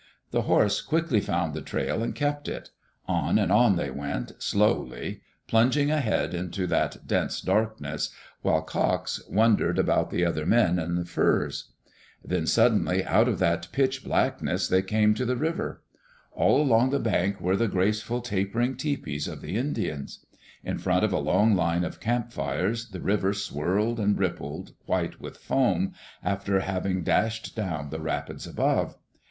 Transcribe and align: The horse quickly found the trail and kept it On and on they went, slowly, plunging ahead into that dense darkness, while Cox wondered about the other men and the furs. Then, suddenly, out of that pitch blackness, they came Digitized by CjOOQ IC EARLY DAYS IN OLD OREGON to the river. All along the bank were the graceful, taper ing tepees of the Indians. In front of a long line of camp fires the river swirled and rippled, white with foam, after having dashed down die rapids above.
The 0.31 0.41
horse 0.41 0.81
quickly 0.81 1.19
found 1.21 1.53
the 1.53 1.61
trail 1.61 2.01
and 2.01 2.15
kept 2.15 2.47
it 2.47 2.71
On 3.07 3.37
and 3.37 3.51
on 3.51 3.75
they 3.75 3.91
went, 3.91 4.31
slowly, 4.41 5.21
plunging 5.47 5.91
ahead 5.91 6.33
into 6.33 6.65
that 6.65 7.05
dense 7.05 7.39
darkness, 7.39 8.09
while 8.41 8.63
Cox 8.63 9.21
wondered 9.29 9.77
about 9.77 10.09
the 10.09 10.25
other 10.25 10.43
men 10.43 10.79
and 10.79 10.97
the 10.97 11.05
furs. 11.05 11.73
Then, 12.25 12.47
suddenly, 12.47 13.05
out 13.05 13.27
of 13.27 13.37
that 13.37 13.67
pitch 13.71 14.03
blackness, 14.03 14.67
they 14.67 14.81
came 14.81 15.13
Digitized 15.13 15.19
by 15.19 15.23
CjOOQ 15.23 15.23
IC 15.23 15.29
EARLY 15.29 15.51
DAYS 15.51 15.51
IN 15.51 15.51
OLD 15.51 15.51
OREGON 15.51 15.57
to 15.57 15.59
the 15.59 15.61
river. 15.61 15.83
All 16.31 16.61
along 16.63 16.89
the 16.89 16.97
bank 16.99 17.39
were 17.39 17.55
the 17.55 17.67
graceful, 17.67 18.21
taper 18.21 18.61
ing 18.61 18.75
tepees 18.77 19.27
of 19.31 19.41
the 19.41 19.55
Indians. 19.55 20.25
In 20.63 20.79
front 20.79 21.03
of 21.05 21.13
a 21.13 21.19
long 21.19 21.53
line 21.55 21.83
of 21.83 21.99
camp 21.99 22.31
fires 22.33 22.89
the 22.89 23.01
river 23.01 23.33
swirled 23.35 23.99
and 23.99 24.17
rippled, 24.17 24.71
white 24.87 25.21
with 25.21 25.37
foam, 25.37 25.93
after 26.23 26.61
having 26.61 27.03
dashed 27.03 27.55
down 27.55 27.91
die 27.91 27.97
rapids 27.97 28.47
above. 28.47 28.97